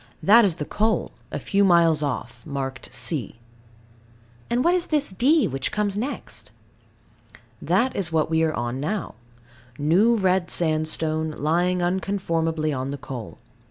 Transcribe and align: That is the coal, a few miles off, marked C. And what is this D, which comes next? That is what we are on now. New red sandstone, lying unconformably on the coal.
That 0.23 0.45
is 0.45 0.55
the 0.55 0.65
coal, 0.65 1.11
a 1.31 1.37
few 1.37 1.63
miles 1.63 2.01
off, 2.01 2.43
marked 2.43 2.91
C. 2.91 3.37
And 4.49 4.63
what 4.63 4.73
is 4.73 4.87
this 4.87 5.11
D, 5.11 5.47
which 5.47 5.71
comes 5.71 5.95
next? 5.95 6.49
That 7.61 7.95
is 7.95 8.11
what 8.11 8.27
we 8.27 8.41
are 8.41 8.53
on 8.55 8.79
now. 8.79 9.13
New 9.77 10.15
red 10.15 10.49
sandstone, 10.49 11.29
lying 11.37 11.83
unconformably 11.83 12.73
on 12.75 12.89
the 12.89 12.97
coal. 12.97 13.37